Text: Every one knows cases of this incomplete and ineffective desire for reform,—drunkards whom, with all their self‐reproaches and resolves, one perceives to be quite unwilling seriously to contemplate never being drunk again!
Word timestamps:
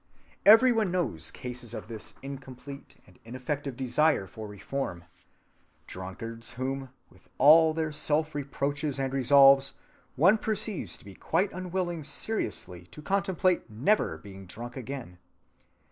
Every 0.47 0.71
one 0.71 0.89
knows 0.89 1.29
cases 1.29 1.75
of 1.75 1.87
this 1.87 2.15
incomplete 2.23 2.99
and 3.05 3.19
ineffective 3.23 3.77
desire 3.77 4.25
for 4.25 4.47
reform,—drunkards 4.47 6.53
whom, 6.53 6.89
with 7.11 7.29
all 7.37 7.75
their 7.75 7.91
self‐reproaches 7.91 8.97
and 8.97 9.13
resolves, 9.13 9.75
one 10.15 10.39
perceives 10.39 10.97
to 10.97 11.05
be 11.05 11.13
quite 11.13 11.53
unwilling 11.53 12.03
seriously 12.03 12.87
to 12.87 13.03
contemplate 13.03 13.69
never 13.69 14.17
being 14.17 14.47
drunk 14.47 14.75
again! 14.75 15.19